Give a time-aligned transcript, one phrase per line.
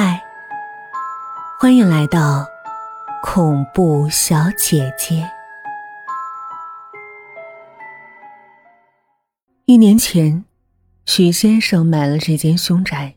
[0.00, 0.22] 嗨，
[1.58, 2.46] 欢迎来到
[3.20, 5.28] 恐怖小姐姐。
[9.64, 10.44] 一年前，
[11.04, 13.12] 许先生买了这间凶宅，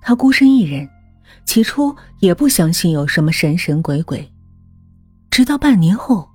[0.00, 0.88] 他孤身一人，
[1.44, 4.32] 起初也不相信有什么神神鬼鬼，
[5.28, 6.28] 直到半年后，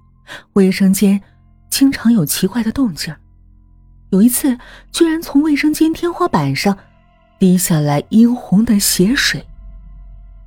[0.56, 1.22] 卫生间
[1.70, 3.16] 经常有奇怪的动静，
[4.10, 4.60] 有一次
[4.92, 6.78] 居然从卫生间天花板上。
[7.40, 9.46] 滴下来殷红的血水。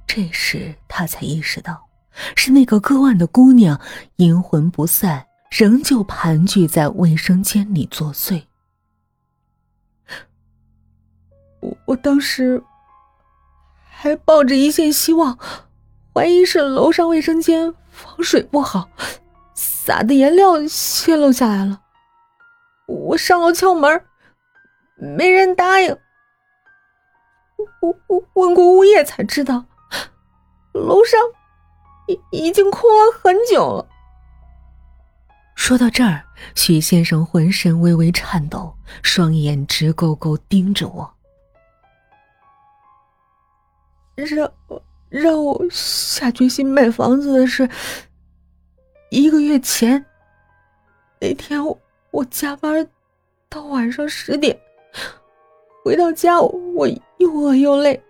[0.07, 1.87] 这时他才意识到，
[2.35, 3.79] 是那个割腕的姑娘
[4.17, 8.43] 阴魂不散，仍旧盘踞在卫生间里作祟。
[11.61, 12.63] 我我当时
[13.91, 15.39] 还抱着一线希望，
[16.15, 18.89] 怀疑是楼上卫生间防水不好，
[19.55, 21.83] 洒的颜料泄漏下来了。
[22.87, 24.03] 我上楼敲门，
[24.97, 25.95] 没人答应。
[27.81, 29.65] 我我问过物业才知道，
[30.73, 31.19] 楼上
[32.07, 33.89] 已已经空了很久了。
[35.55, 41.15] 说到这儿，许先生浑身微微颤抖，双眼直勾勾盯着我，
[44.15, 44.53] 让
[45.09, 47.69] 让我下决心买房子的是
[49.11, 50.05] 一个月前
[51.21, 51.79] 那天，我
[52.13, 52.89] 我加班
[53.49, 54.59] 到晚上十点。
[55.85, 56.89] 回到家，我
[57.19, 58.03] 又饿又累。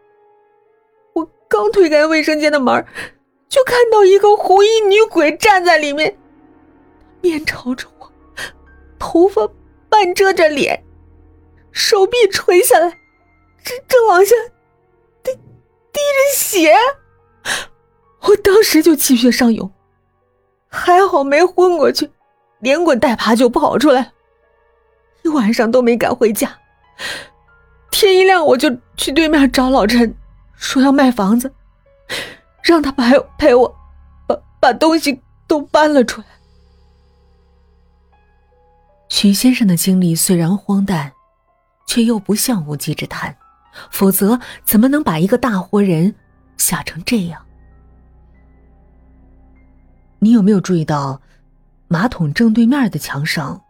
[1.12, 2.84] 我刚推开卫生间的门，
[3.48, 6.16] 就看到一个红衣女鬼站在里面，
[7.20, 8.12] 面朝着我，
[8.98, 9.48] 头发
[9.88, 10.84] 半遮着脸，
[11.72, 12.88] 手臂垂下来，
[13.64, 14.34] 正正往下
[15.22, 15.32] 滴
[15.92, 16.74] 滴着血。
[18.22, 19.70] 我当时就气血上涌，
[20.68, 22.10] 还好没昏过去，
[22.60, 24.12] 连滚带爬就跑出来，
[25.22, 26.58] 一晚上都没敢回家。
[27.90, 30.14] 天一亮，我就去对面找老陈，
[30.54, 31.52] 说要卖房子，
[32.62, 33.76] 让他陪陪我，
[34.26, 36.26] 把把东西都搬了出来。
[39.08, 41.12] 许先生的经历虽然荒诞，
[41.86, 43.36] 却又不像无稽之谈，
[43.90, 46.14] 否则怎么能把一个大活人
[46.56, 47.44] 吓成这样？
[50.20, 51.20] 你有没有注意到，
[51.88, 53.60] 马桶正对面的墙上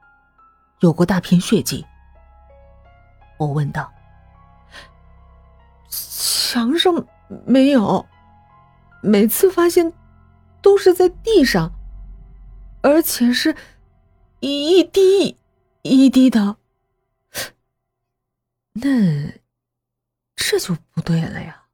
[0.81, 1.87] 有过大片血迹？
[3.38, 3.91] 我问道。
[6.50, 7.06] 墙上
[7.44, 8.09] 没有，
[9.03, 9.92] 每次发现
[10.62, 11.70] 都是在地上，
[12.81, 13.54] 而且是
[14.41, 15.36] 一滴
[15.82, 16.56] 一滴的。
[18.72, 19.31] 那
[20.36, 21.64] 这就不对了呀！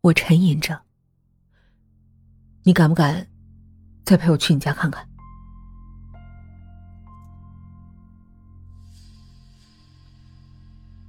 [0.00, 0.80] 我沉吟着，
[2.62, 3.28] 你敢不敢
[4.06, 5.06] 再陪我去你家看看？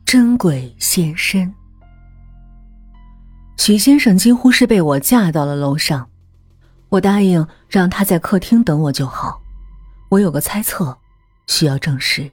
[0.06, 1.56] 真鬼现身。
[3.66, 6.08] 许先生几乎是被我架到了楼上，
[6.90, 9.42] 我答应让他在客厅等我就好。
[10.10, 10.96] 我有个猜测，
[11.48, 12.30] 需要证实。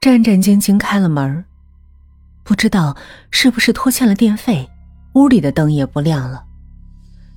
[0.00, 1.44] 战战兢兢开了门，
[2.44, 2.96] 不知道
[3.32, 4.70] 是不是拖欠了电费，
[5.14, 6.44] 屋里的灯也不亮了。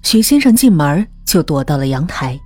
[0.03, 2.40] 许先生进门就躲到了阳台，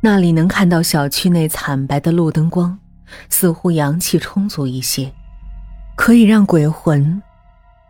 [0.00, 2.76] 那里能看到小区内惨白的路灯光，
[3.28, 5.14] 似乎阳气充足一些，
[5.96, 7.22] 可以让鬼魂。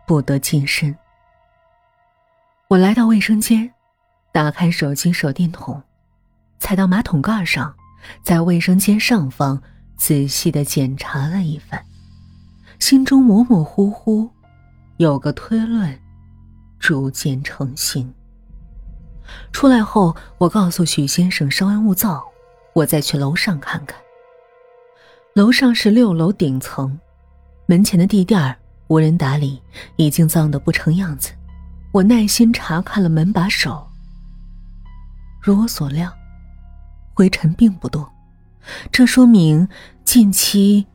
[0.05, 0.95] 不得近身。
[2.67, 3.71] 我来到卫生间，
[4.31, 5.81] 打开手机手电筒，
[6.59, 7.75] 踩到马桶盖上，
[8.23, 9.61] 在卫生间上方
[9.97, 11.83] 仔细的检查了一番，
[12.79, 14.29] 心中模模糊糊
[14.97, 15.99] 有个推论，
[16.79, 18.13] 逐渐成型。
[19.51, 22.23] 出来后，我告诉许先生稍安勿躁，
[22.73, 23.99] 我再去楼上看看。
[25.33, 26.99] 楼上是六楼顶层，
[27.65, 28.57] 门前的地垫儿。
[28.91, 29.61] 无人打理，
[29.95, 31.31] 已经脏得不成样子。
[31.93, 33.89] 我耐心查看了门把手，
[35.39, 36.13] 如我所料，
[37.13, 38.11] 灰尘并不多，
[38.91, 39.65] 这说明
[40.03, 40.85] 近期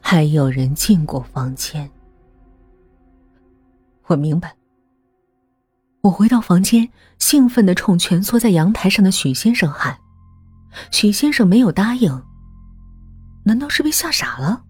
[0.00, 1.88] 还有人进过房间。
[4.06, 4.52] 我明白。
[6.00, 6.90] 我回到房间，
[7.20, 9.96] 兴奋的冲蜷缩在阳台上的许先生喊
[10.90, 12.20] ：“许先生没有答应，
[13.44, 14.64] 难道是被吓傻了？”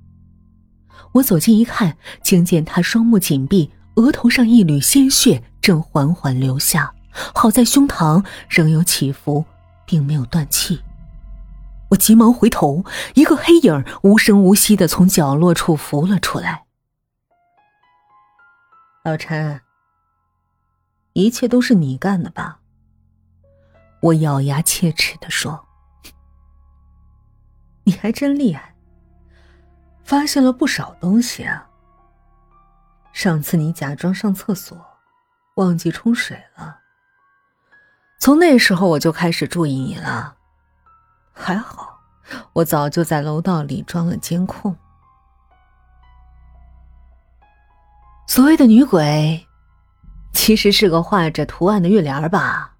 [1.14, 6.92] 我走近一看，竟见他双目紧闭，额头上一缕鲜血正缓缓流下，
[7.32, 9.44] 好在胸膛仍有起伏，
[9.86, 10.82] 并没有断气。
[11.90, 12.84] 我急忙回头，
[13.14, 16.64] 一个黑影无声无息的从角落处浮了出来。
[19.04, 19.60] 老陈，
[21.12, 22.58] 一切都是你干的吧？
[24.02, 25.64] 我咬牙切齿的说
[27.84, 28.73] ：“你还真厉害。”
[30.04, 31.66] 发现了不少东西啊！
[33.12, 34.78] 上次你假装上厕所，
[35.56, 36.78] 忘记冲水了。
[38.20, 40.36] 从那时候我就开始注意你了。
[41.32, 41.98] 还好，
[42.52, 44.76] 我早就在楼道里装了监控。
[48.26, 49.46] 所谓的女鬼，
[50.32, 52.76] 其实是个画着图案的月帘吧？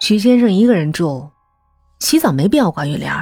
[0.00, 1.30] 徐先生一个人住，
[1.98, 3.12] 洗澡没必要挂月帘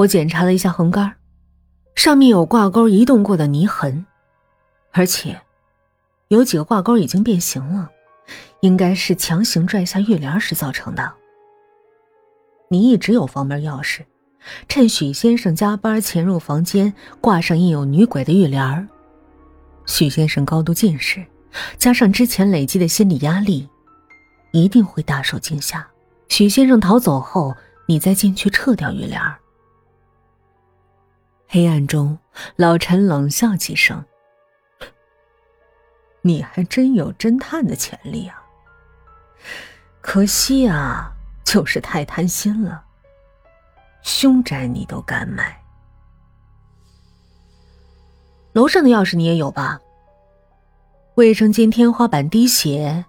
[0.00, 1.16] 我检查了一下横杆，
[1.94, 4.06] 上面有挂钩移动过的泥痕，
[4.92, 5.38] 而且
[6.28, 7.90] 有几个挂钩已经变形了，
[8.60, 11.12] 应该是强行拽下月帘时造成的。
[12.70, 14.04] 你一直有房门钥匙，
[14.68, 18.88] 趁许先生加班潜入房间，挂上印有女鬼的月帘
[19.84, 21.22] 许先生高度近视，
[21.76, 23.68] 加上之前累积的心理压力，
[24.52, 25.86] 一定会大受惊吓。
[26.30, 27.54] 许先生逃走后，
[27.84, 29.20] 你再进去撤掉月帘
[31.52, 32.16] 黑暗中，
[32.54, 34.04] 老陈冷笑几声
[36.22, 38.40] ：“你还真有侦探的潜力啊！
[40.00, 41.12] 可惜啊。”
[41.42, 42.84] 就是太贪心了，
[44.02, 45.60] 凶宅你都敢买。
[48.52, 49.80] 楼上的钥匙你也有吧？
[51.16, 53.04] 卫生间天花板滴血，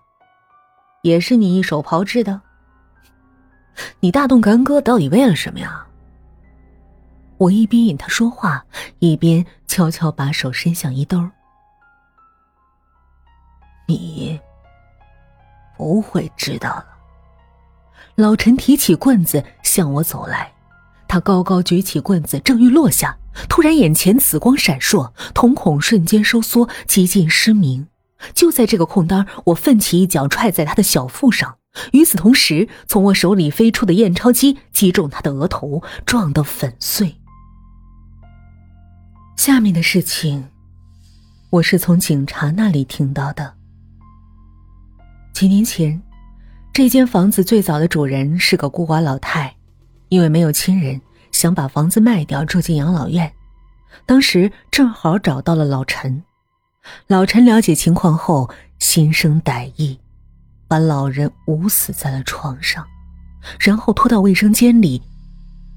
[1.04, 2.42] 也是你一手炮制的？
[4.00, 5.86] 你大动干戈到底为了什么呀？
[7.42, 8.64] 我一边引他说话，
[9.00, 11.28] 一边悄悄把手伸向衣兜。
[13.88, 14.40] 你
[15.76, 16.86] 不会知道了。
[18.14, 20.54] 老陈提起棍子向我走来，
[21.08, 23.18] 他高高举起棍子，正欲落下，
[23.50, 27.88] 突然眼前紫光闪烁，瞳孔瞬间收缩，几近失明。
[28.36, 31.58] 就在这个空当，我奋起一脚踹在他的小腹上，
[31.92, 37.18] 与此同时，从我手里飞出的验钞机击中他的额头，撞得粉碎。
[39.44, 40.48] 下面的事情，
[41.50, 43.52] 我是从警察那里听到的。
[45.34, 46.00] 几年前。
[46.72, 49.56] 这间房子最早的主人是个孤寡老太，
[50.10, 51.02] 因为没有亲人，
[51.32, 53.34] 想把房子卖掉住进养老院。
[54.06, 56.24] 当时正好找到了老陈，
[57.08, 58.48] 老陈了解情况后
[58.78, 60.00] 心生歹意，
[60.68, 62.86] 把老人捂死在了床上，
[63.60, 65.02] 然后拖到卫生间里，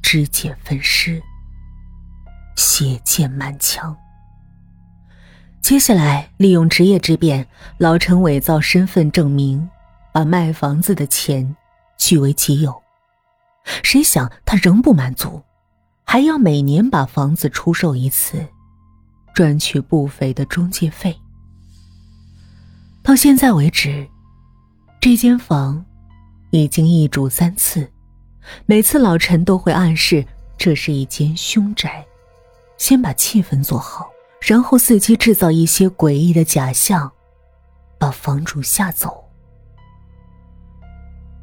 [0.02, 1.22] 肢解分尸，
[2.56, 3.96] 血溅满墙。
[5.60, 7.46] 接下来利用职业之便，
[7.78, 9.68] 老陈伪造身份证明。
[10.12, 11.56] 把卖房子的钱
[11.98, 12.72] 据为己有，
[13.82, 15.42] 谁想他仍不满足，
[16.04, 18.46] 还要每年把房子出售一次，
[19.34, 21.18] 赚取不菲的中介费。
[23.02, 24.06] 到现在为止，
[25.00, 25.84] 这间房
[26.50, 27.90] 已经易主三次，
[28.66, 30.24] 每次老陈都会暗示
[30.56, 32.06] 这是一间凶宅，
[32.76, 34.10] 先把气氛做好，
[34.40, 37.10] 然后伺机制造一些诡异的假象，
[37.98, 39.24] 把房主吓走。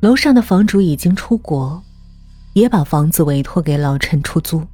[0.02, 1.82] 楼上的房主已经出国，
[2.54, 4.66] 也把房子委托给老陈出租。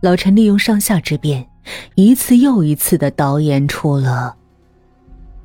[0.00, 1.48] 老陈利用上下之便，
[1.96, 4.36] 一次又一次的导演出了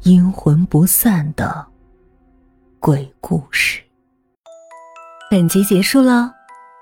[0.04, 1.66] 阴魂不散的
[2.80, 3.82] 鬼故事。
[5.32, 6.32] 本集结束了，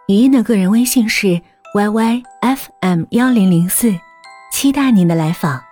[0.08, 1.42] 语音的个人微信是
[1.74, 3.98] yyfm 幺零零四，
[4.52, 5.71] 期待您的来访。